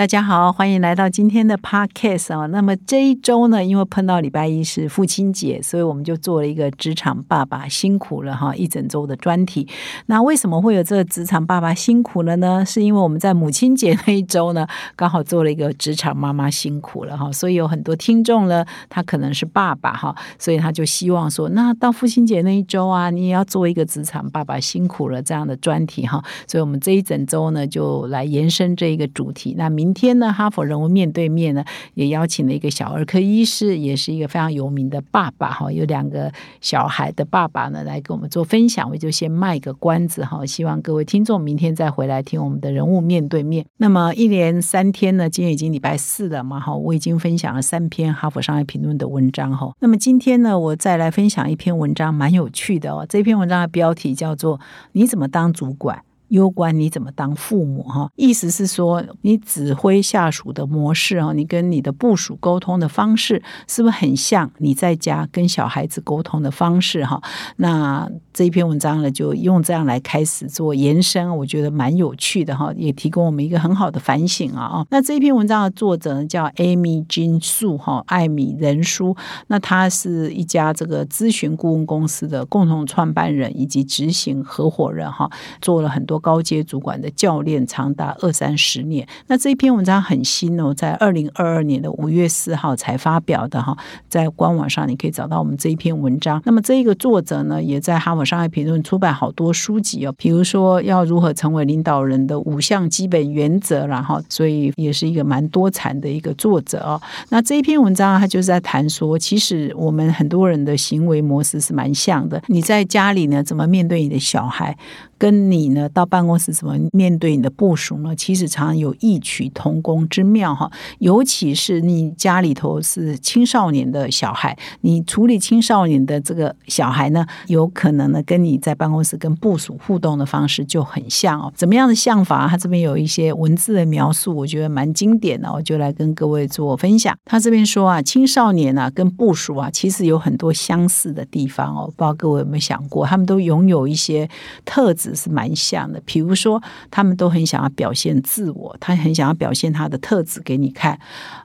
[0.00, 2.46] 大家好，欢迎来到今天的 Podcast 啊。
[2.46, 9.68] 那么这一周呢，因为碰到礼拜一是父亲节，所以我们就做了一个职场爸爸辛苦了哈一整周的专题。
[10.06, 12.64] 那为什么会有这个职场爸爸辛苦了呢？
[12.64, 17.30] 是因为我们在母亲节那一周呢，刚好做了一个职场妈妈辛苦了哈。
[17.30, 26.24] 所以有很多听众呢，他可能是爸爸哈，所以他就希望说，那到父亲节那一周啊，你也要做一个职场爸爸辛苦了这样的专题哈。
[26.46, 29.54] 所以我们这一整周呢，就来延伸这一个主题。
[29.58, 38.88] 那明明天呢，哈佛人物面对面呢，也邀请了一个小儿科医师，也是一个非常有名的爸爸哈，有两个小孩的爸爸呢，来跟我们做分享。
[38.88, 43.66] 我就先卖个关子哈，希望各位听众明天再回来听我们的人物面对面。
[43.78, 49.72] 那么一连三天呢，今天已经礼拜四了嘛哈，我已经分享了三篇哈佛商业评论的文章哈。
[49.80, 53.04] 那么今天呢，我再来分享一篇文章，蛮有趣的哦。
[53.08, 54.56] 这篇文章的标题叫做
[54.92, 55.96] 《你怎么当主管》。
[56.30, 67.20] 攸关你怎么当父母哈，意思是说你指挥下属的模式啊，你跟你的部属沟通的方式是不是很像你在家跟小孩子沟通的方式哈？
[67.56, 74.86] 那这一篇文章呢，就用这样来开始做延伸，我觉得蛮有趣的哈，也提供我们一个很好的反省啊。
[74.90, 79.16] 那这一篇文章的作者呢叫 Amy 金素哈，艾米仁书，
[79.48, 85.28] 那他是一家这个咨询顾问公司的共同创办人以及执行合伙人哈，
[85.60, 86.19] 做了很多。
[86.20, 93.76] 高阶主管的教练长达二三十年，那这一篇文章很新哦，在二零二二年的五月四号才发表的哈，
[94.08, 96.40] 在官网上你可以找到我们这一篇文章。
[96.44, 107.00] 那么这一个作者呢，也在哈佛商业评论出版好多书籍哦，比如说要如何成为领导人的五项基本原则，然后所以也是一个蛮多产的一个作者哦。
[107.30, 112.42] 那这一篇文章他就是在谈说，其实我们很多人的行为模式是蛮像的。
[112.46, 114.76] 你在家里呢，怎么面对你的小孩？
[115.20, 118.16] 跟你呢到办公室怎么面对你的部署呢？
[118.16, 120.72] 其实常常有异曲同工之妙哈。
[120.98, 131.52] 尤其是你家里头是青少年的小孩，你处理青少年的这个小孩呢，有可能呢跟你在办公室跟部署互动的方式就很像哦。
[131.54, 132.48] 怎么样的像法？
[132.48, 137.14] 他这边有一些文字的描述，我觉得蛮经典的，我就来跟各位做分享。
[137.26, 141.84] 他这边说啊，青少年啊跟部署啊，其实有很多相似的地方哦。
[141.84, 144.26] 不知道各位有没有想过，他们都拥有一些
[144.64, 145.09] 特质。
[145.14, 150.98] 是蛮像的，比如说，他们都很想要表现自我，他很想要表现他的特质给你看，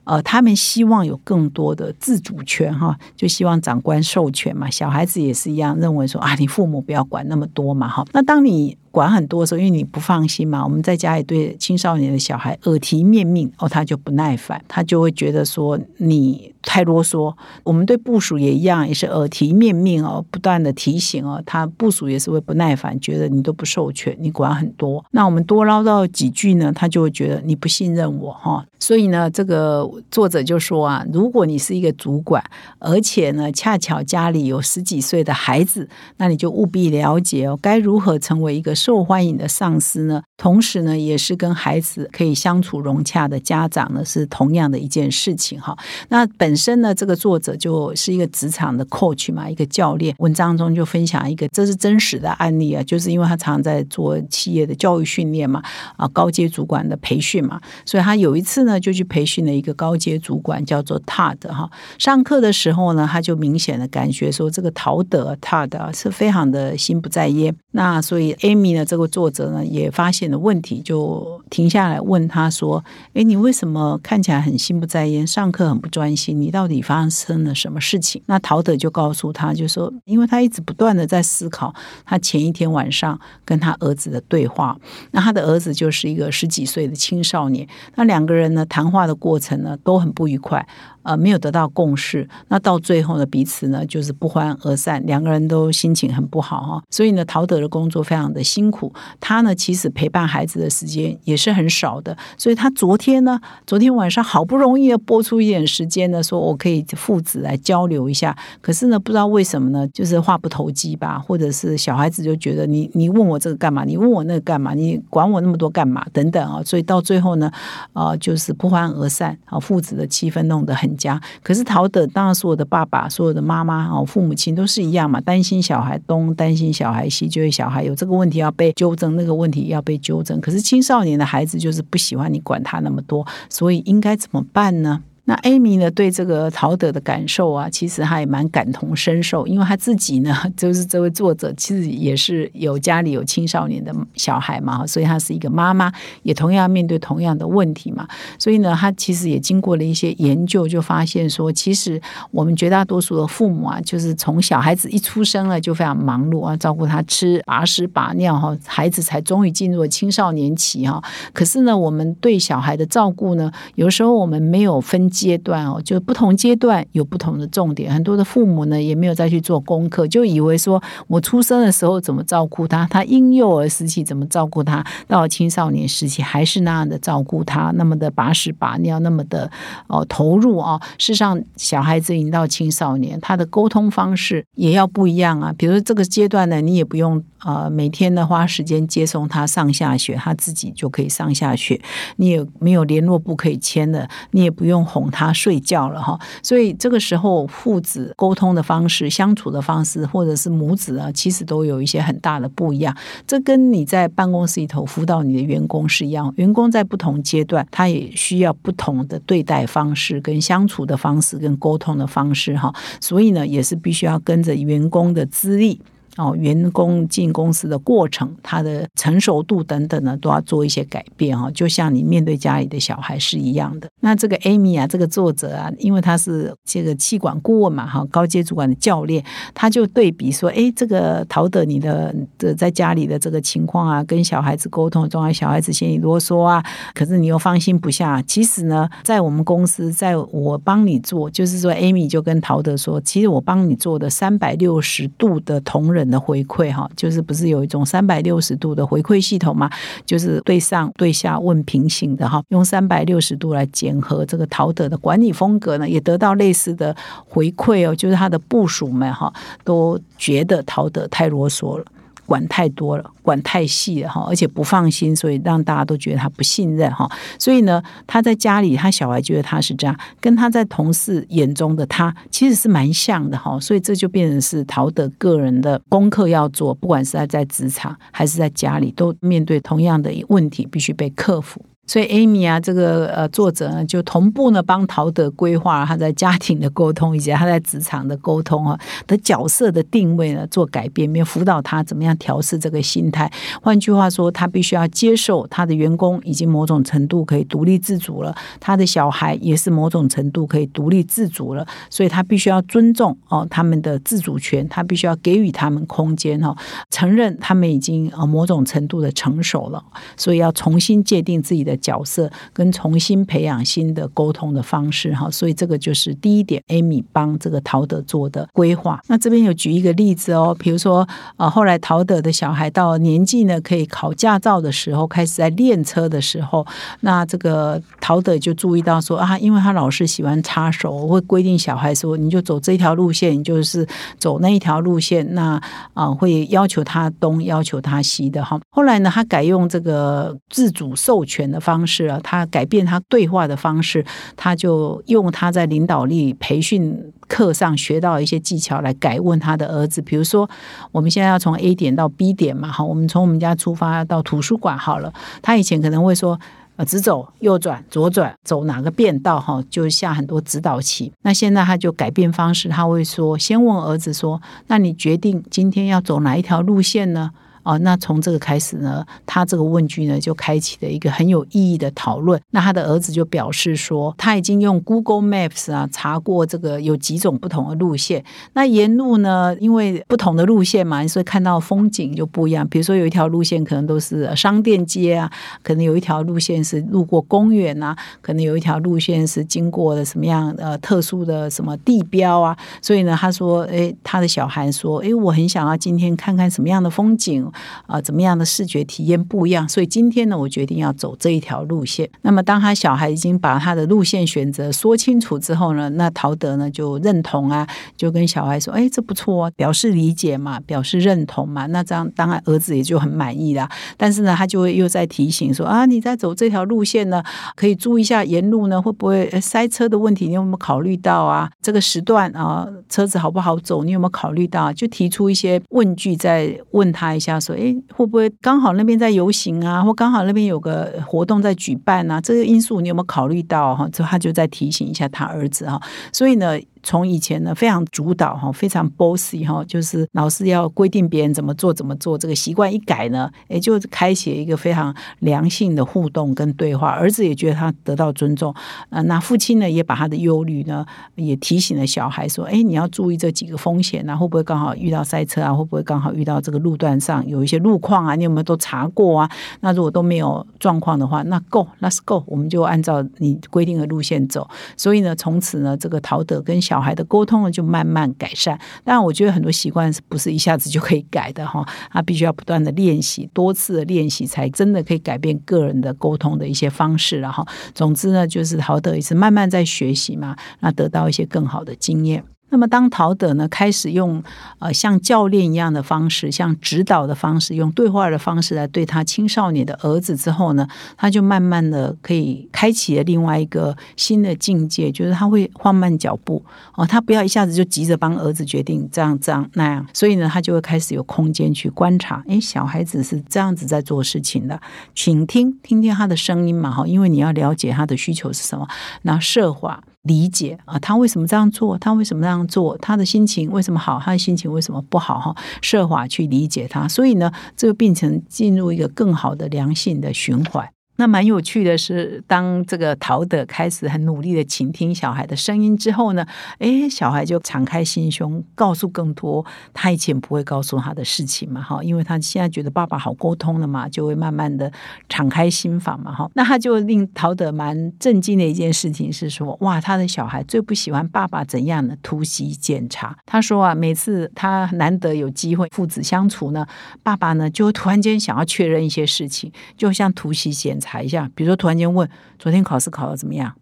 [0.04, 4.70] 呃，他们希望有更多的自主权，哈，就希望长官授权嘛。
[4.70, 8.04] 小孩子也是一样，认为说啊，你父母不要管那么多嘛，哈。
[8.12, 16.54] 那当你管很多的时候，因为你不放心嘛，我们在家里对青少年的小孩耳提面命，哦，他就不耐烦，他就会觉得说你。
[16.68, 25.04] 太啰嗦，我们对部署也一样，也是耳提面命哦，不断的提醒哦，他部署也是会不耐烦，觉得你都不授权，你管很多。
[25.12, 28.66] 那我们多唠叨几句呢，他就会觉得你不信任我哈。
[28.80, 32.42] 所以呢，这个作者就说啊，如果你是一个主管，
[32.80, 40.22] 而且呢，恰巧家里有十几岁的孩子，那你就务必了解哦，该如何成为一个受欢迎的上司呢？
[40.36, 45.76] 同时呢，也是跟孩子可以相处融洽的家长呢，是同样的一件事情哈。
[46.10, 50.14] 那本身呢，这个作者就是一个职场的 coach 嘛，一个教练。
[50.18, 55.60] 文章中就分享一个，这是真实的案例啊，就是因为他常在做企业的教育训练嘛，
[55.96, 61.68] 啊，高阶主管的培训嘛，所以他有一次呢，就去培训了一个高阶主管，叫做 Todd 哈。
[61.98, 67.52] 上课的时候呢，他就明显的感觉说，这个陶德 Todd 是非常的心不在焉。
[67.72, 78.22] 那所以 Amy 呢，这个作者呢，也发现了问题，就停下来问他说：“哎，你为什么看起来很心不在焉，上课很不专心？”你到底发生了什么事情？
[78.26, 84.78] 那陶德就告诉他，就说，因为他一直不断的在思考他前一天晚上跟他儿子的对话。
[85.12, 87.66] 那他的儿子就是一个十几岁的青少年。
[87.94, 90.66] 那两个人呢，谈话的过程呢，都很不愉快。
[91.06, 96.82] 呃，没有得到共识，那到最后呢，彼此呢就是不欢而散，两个人都心情很不好哈。
[96.90, 102.16] 所以呢，陶德的工作非常的辛苦，他呢其实陪伴孩子的时间也是很少的。
[102.36, 108.36] 所以他昨天呢，昨天晚上好不容易播出一点时间呢，说我可以父子来交流一下。
[108.60, 113.84] 可是呢，不知道为什么呢，就是话不投机吧，或者是小孩子就觉得你你问我这个干嘛？
[113.84, 114.74] 你问我那个干嘛？
[114.74, 116.04] 你管我那么多干嘛？
[116.12, 116.60] 等等啊。
[116.64, 117.48] 所以到最后呢，
[117.92, 120.95] 啊，就是不欢而散啊，父子的气氛弄得很。
[120.96, 121.20] 家。
[121.42, 130.40] 可是陶德当然所有的爸爸、所有的妈妈哦，父母亲都是一样嘛，担心小孩东，担心小孩西，就是小孩有这个问题要被纠正，那个问题要被纠正。
[130.40, 135.02] 可是青少年的孩子就是不喜欢你管他那么多，所以应该怎么办呢？
[135.28, 135.90] 那艾米呢？
[135.90, 145.92] 对这个陶德的感受啊，其实他也蛮感同身受，因为他自己呢， 就是这位作者，其实也是有家里有青少年的小孩嘛，所以他是一个妈妈，
[146.22, 148.06] 也同样面对同样的问题嘛。
[148.38, 152.00] 所以呢，他其实也经过了一些研究，就发现说，其实
[152.30, 161.02] 我们绝大多数的父母啊，就是从小孩子一出生了就非常忙碌啊，照顾他吃把屎把尿哈，孩子才终于进入了青少年期哈。
[161.32, 165.10] 可是呢，我们对小孩的照顾呢，有时候我们没有分。
[165.16, 167.92] 阶段哦，就不同阶段有不同的重点。
[167.92, 179.50] 很多的父母呢，也没有再去做功课，就以为说我出生的时候怎么照顾他，他婴幼儿时期怎么照顾他，到了青少年时期还是那样的照顾他，那么的把屎把尿，那么的
[179.86, 180.78] 哦投入啊。
[180.98, 185.54] 事实上，小孩子已经到青少年，他的沟通方式也要不一样啊。
[185.56, 191.80] 比如这个阶段呢，你也不用呃每天的花时间接送他上下学，他自己就可以上下学。
[192.16, 195.05] 你也没有联络簿可以签的，你也不用哄。
[195.10, 202.96] 他睡觉了哈，所以这个时候父子沟通的方式、相处的方式，或者是母子啊，其实都有一些很大的不一样。
[203.26, 212.72] 这跟你在办公室里头辅导你的员工是一样，员工在不同阶段，他也需要不同的对待方式、跟相处的方式、跟沟通的方式哈。
[213.00, 215.80] 所以呢，也是必须要跟着员工的资历。
[216.16, 221.50] 哦，员工进公司的过程，他的成熟度等等呢，都要做一些改变哈。
[221.50, 223.88] 就像你面对家里的小孩是一样的。
[224.00, 229.22] 那这个 Amy 啊，这个作者啊，因为他是这个气管顾问嘛，哈，高阶主管的教练，
[229.52, 236.64] 他就对比说，哎，这个陶德你的的在家里的这个情况啊，跟小孩子沟通，状态，小孩子嫌你啰嗦啊，
[236.94, 238.22] 可是你又放心不下。
[238.22, 246.05] 其实呢，在我们公司，在我帮你做，就是说，Amy 就跟陶德说，其实我帮你做的三百六十度的同仁。
[246.10, 249.70] 的回馈哈，就是不是有一种三百六十度的回馈系统嘛？
[250.04, 256.94] 就是对上对下问平行的哈，用三百六十度来检核这个陶德的管理风格呢，也得到类似的
[257.28, 259.32] 回馈哦，就是他的部署们哈
[259.64, 261.84] 都觉得陶德太啰嗦了。
[262.26, 267.10] 管太多了，管太细了哈，而且不放心，所以让大家都觉得他不信任哈。
[267.38, 273.58] 所以呢，他在家里，他小孩觉得他是这样，跟他在同事眼中的他其实是蛮像的哈。
[273.60, 281.62] 所以这就变成是陶德个人的功课要做，不管是他在职场还是在家里，都面对同样的问题，必须被克服。
[281.86, 293.30] 所以，Amy 啊，这个呃作者呢，就同步呢帮陶德规划他在家庭的沟通以及他在职场的沟通啊的角色的定位呢做改变，并辅导他怎么样调试这个心态。
[293.62, 306.56] 换句话说，他必须要接受他的员工已经某种程度可以独立自主了，他的小孩也是某种程度可以独立自主了，所以他必须要尊重哦他们的自主权，他必须要给予他们空间哈，
[306.90, 309.82] 承认他们已经呃某种程度的成熟了，
[310.16, 319.00] 所以要重新界定自己的角色跟重新培养新的沟通的方式哈，所以这个就是第一点，Amy 帮这个陶德做的规划。
[319.08, 321.06] 那这边有举一个例子哦，比如说
[321.36, 326.66] 呃，后来陶德的小孩到年纪呢可以考驾照的时候，开始在练车的时候，
[327.00, 333.86] 那这个陶德就注意到说啊，因为他老是喜欢插手，会规定小孩说你就走这条路线，你就是
[334.18, 335.60] 走那一条路线，那
[335.92, 338.58] 啊会要求他东，要求他西的哈。
[338.70, 341.60] 后来呢，他改用这个自主授权的。
[341.66, 344.04] 方式啊，他改变他对话的方式，
[344.36, 350.00] 他就用他在领导力培训课上学到一些技巧来改问他的儿子。
[350.00, 350.48] 比如说，
[350.92, 355.12] 我们现在要从 A 点到 B 点嘛，好，我们从我们家出发到图书馆好了。
[355.42, 356.38] 他以前可能会说，
[356.76, 361.12] 呃，直走、右转、左转，走哪个变道哈，就下很多指导棋。
[361.22, 367.32] 那现在他就改变方式，他会说，先问儿子说，那你决定今天要走哪一条路线呢？
[367.66, 372.40] 哦，那从这个开始呢，他这个问句呢就开启了一个很有意义的讨论。
[372.50, 378.24] 那他的儿子就表示说，他已经用 Google Maps 啊查过这个有几种不同的路线。
[378.52, 382.64] 那沿路呢，因为不同的路线嘛，所以看到风景就不一样。
[382.68, 385.28] 比如说有一条路线可能都是商店街啊，
[385.64, 392.56] 可能有一条路线是路过公园啊，可能有一条路线是经过了什么样呃特殊的什么地标啊。
[392.80, 397.50] 所以呢，他说，哎，他的小孩说，哎，我很想要今天看看什么样的风景。
[397.86, 399.68] 啊怎么样的视觉体验不一样。
[399.68, 402.08] 所以今天呢，我决定要走这一条路线。
[402.22, 413.68] 那么当他小孩已经把他的路线选择说清楚之后呢，那陶德呢就认同啊，就跟小孩说：“哎，这不错啊，表示理解嘛，表示认同嘛。”那这样当然儿子也就很满意啦。
[413.96, 417.22] 但是呢，他就会又在提醒说：“啊，你在走这条路线呢，
[417.54, 421.50] 可以注意一下沿路呢会不会塞车的问题，你有没有考虑到啊？
[421.60, 424.72] 这个时段啊，车子好不好走，你有没有考虑到？
[424.72, 432.20] 就提出一些问句，再问他一下，说：哎，会不会刚好那边在游行啊，或刚好那边有个活动在举办啊？
[432.20, 433.74] 这个因素你有没有考虑到？
[433.74, 435.80] 哈，就他就在提醒一下他儿子哈。
[436.12, 436.58] 所以呢。
[436.86, 446.90] 从以前呢非常主导哈，非常 bossy 哈，就是老是要规定别人怎么做怎么做，这个习惯一改呢，也就开启一个非常良性的互动跟对话。
[446.90, 448.54] 儿子也觉得他得到尊重，
[448.90, 455.52] 呃，那父亲呢也把他的忧虑呢也提醒了小孩说，哎，你要注意这几个风险啊，会不会刚好遇到塞车啊？
[455.52, 458.14] 会不会刚好遇到这个路段上有一些路况啊？
[458.14, 459.28] 你有没有都查过啊？
[459.58, 464.48] 那如果都没有状况的话，那 go，let's go，我们就按照你规定的路线走。
[464.76, 468.58] 所以呢，从此呢，这个陶德跟小小孩的沟通呢，就慢慢改善。
[468.84, 471.66] 但，我觉得很多习惯是不是一下子就可以改的哈？
[471.90, 477.42] 他 必须要不断的练习，多次的练习，才真的可以改变个人的沟通的一些方式了哈。
[477.74, 482.22] 总之呢，就是陶德也是慢慢在学习嘛，那得到一些更好的经验。
[482.48, 484.22] 那么，当陶德呢开始用
[484.60, 496.42] 呃像教练一样的方式，像指导的方式，用对话的方式来对他青少年的儿子之后呢，他就慢慢的可以开启了另外一个新的境界，就是他会放慢脚步。
[496.74, 504.58] 哦，他不要一下子就急着帮儿子决定这样这样那样，所以呢，他就会开始有空间去观察，诶，小孩子是这样子在做事情的，
[504.94, 508.68] 请听听听他的声音嘛哈，因为你要了解他的需求是什么，
[509.02, 509.82] 那设法。
[510.06, 511.76] 理解啊，他为什么这样做？
[511.78, 512.76] 他为什么这样做？
[512.78, 514.00] 他的心情为什么好？
[514.02, 515.18] 他的心情为什么不好？
[515.18, 520.68] 哈，设法去理解他，所以呢，这个病程进入一个更好的良性的循环。
[520.96, 526.26] 那蛮有趣的是，当这个陶德开始很努力的倾听小孩的声音之后呢，
[526.58, 534.72] 诶，小孩就敞开心胸，告诉更多他以前不会告诉他的事情嘛，哈，因为他现在觉得爸爸好沟通了嘛，就会慢慢的
[535.08, 536.30] 敞开心房嘛，哈。
[536.32, 543.14] 那他就令陶德蛮震惊的一件事情是说，哇，他的小孩最不喜欢爸爸怎样的突袭检查。
[543.26, 546.66] 他说啊，每次他难得有机会父子相处呢，
[547.02, 550.85] 爸爸呢就突然间想要确认一些事情，就像突袭检查。
[550.86, 553.52] 查一下，比如说突然间问昨天考试考的怎么样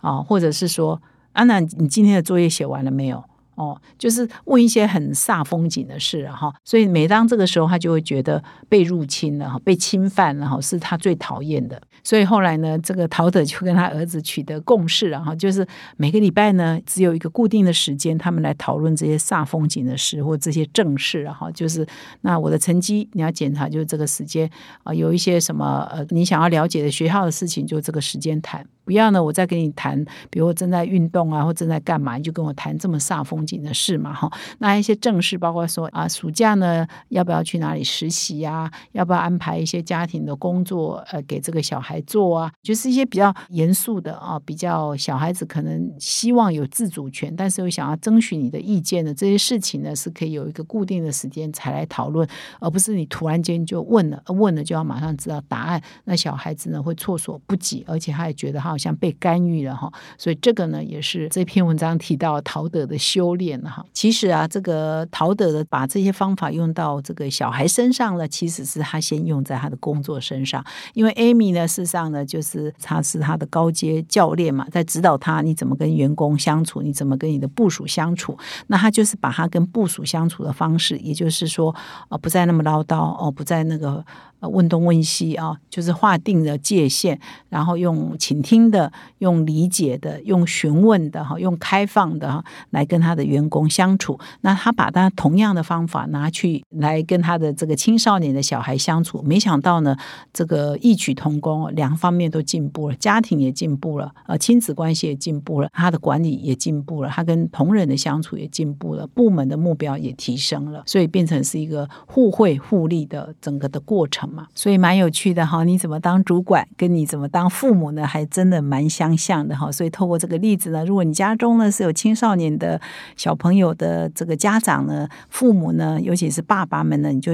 [0.00, 1.02] 啊，或者是说
[1.32, 3.24] 安娜，你今天的作业写完了没有？
[3.54, 11.80] 哦，就是问一些很煞风景的事哈，所以每当这个时候，他就会觉得被入侵了哈，被侵犯了哈，是他最讨厌的。
[12.02, 15.66] 所以后来呢，这个陶德就跟他儿子取得共识，然后就是
[15.96, 21.86] 每个礼拜呢，只有一个固定的时间，他们来讨论这些煞风景的事或这些正事，然后就是
[22.22, 24.50] 那我的成绩你要检查，就是这个时间
[24.82, 28.66] 啊，有一些什么呃你想要了解的学校的事情，就这个时间谈。
[28.84, 34.28] 不要呢，我再跟你谈，比如我正在运动啊，或正在干嘛，你就跟我谈这么煞风景的事嘛，哈。
[34.58, 38.68] 那一些正事，包括说啊，暑假呢要不要去哪里实习啊？
[38.90, 42.52] 要不要安排一些家庭的工作，呃，给这个小孩做啊？
[42.62, 55.80] 就是一些比较严肃的啊，比较小孩子可能希望有自主权，但是又想要争取你的意见的这些事情呢，是可以有一个固定的时间才来讨论，而不是你突然间就问了，问了就要马上知道答案。
[56.04, 58.72] 那小孩子呢会措手不及，而且他也觉得他。
[58.72, 63.84] 好像被干预了哈，所以这个呢也是这篇文章提到陶德的修炼哈。
[63.92, 70.64] 其实啊，这个陶德的把这些方法用到这个小孩身上呢，其实是他先用在他的工作身上。
[70.94, 78.36] 因为 Amy 呢，事实上呢，就是他是他的高阶教练嘛，在指导他你怎么跟员工相处，你怎么跟你的部署相处。
[78.66, 81.74] 那他就是把他跟部署相处的方式，也就是说，
[82.08, 84.04] 呃，不再那么唠叨哦，不再那个。
[84.48, 87.18] 问东问西啊，就是划定了界限，
[87.48, 94.18] 然后用倾听的、用理解的、用询问的哈、用开放的哈来跟他的员工相处。
[94.40, 99.96] 那他把他同样的方法拿去来跟他的这个青少年的小孩相处，没想到呢，
[100.32, 114.31] 这个异曲同工，两方面都进步了，家庭也进步了，呃，亲子关系也进步了，他的管理也进步了，他跟同仁的相处也进步了，部门的目标也提升了，所以变成是一个互惠互利的整个的过程。
[114.54, 115.64] 所以蛮有趣的哈。
[115.64, 119.70] 你怎么当主管，跟你怎么当父母呢，还真的蛮相像的哈。
[119.70, 122.80] 所以透过这个例子呢，如果你家中呢是有青少年的
[123.16, 127.32] 小朋友的这个家长呢，父母呢，尤其是爸爸们呢，你就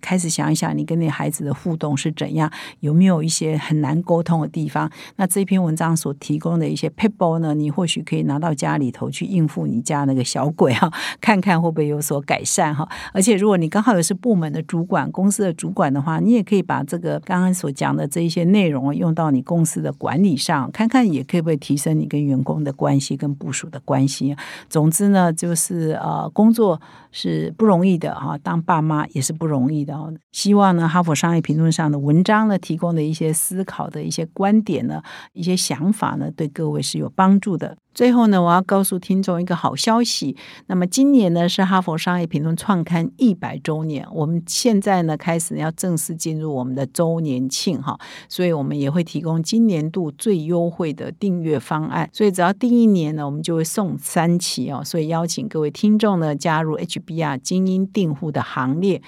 [0.00, 4.90] 开始想一想，你跟你孩子的互动是怎样，有没有一些很难沟通的地方？
[5.16, 10.90] 那这篇文章所提供的一些 people 呢，你或许可以拿到家里头去应付你家那个小鬼哈，
[11.20, 12.88] 看看会不会有所改善哈。
[13.12, 24.36] 而且如果你刚好也是部门的主管、公司的主管的话，你也可以把这个刚刚所讲的这一些内容用到你公司的管理上，看看也可以不可以提升你跟员工的关系、跟部署的关系。
[24.68, 26.80] 总之呢，就是呃，工作
[27.12, 30.12] 是不容易的哈，当爸妈也是不容易的哦。
[30.32, 37.76] 希望呢，《哈佛商业评论》上的文章呢，提供的一些思考的一些观点呢，一些想法呢，对各位是有帮助的。
[37.92, 40.36] 最后呢，我要告诉听众一个好消息。
[40.66, 52.08] 那么今年呢是哈佛商业评论创刊一百周年，我们现在呢开始要正式进入我们的周年庆哈，所以我们也会提供今年度最优惠的订阅方案。
[52.12, 54.82] 所以只要订一年呢，我们就会送三期哦。
[54.84, 59.02] 所以邀请各位听众呢加入 HBR 精英订户的行列。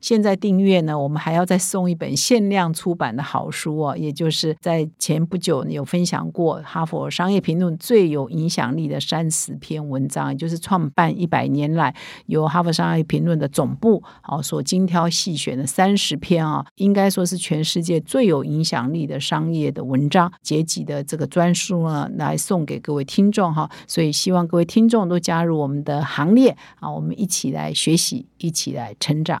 [0.00, 11.94] 现在订阅呢，我们还要再送一本限量出版的好书哦，也就是在前不久有分享过《哈佛商业评论》最有影响力的三十篇文章，也就是创办一百年来
[12.26, 23.68] 由《哈佛商业评论》的总部哦所精挑细选的三十篇啊，应该说是全世界最有影响力的商业的文章结集的这个专书呢，来送给各位听众哈。
[23.86, 29.40] 所以希望各位听众都加入我们的行列啊，我们一起来学习，一起来成长。